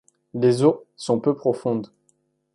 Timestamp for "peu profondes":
1.19-1.91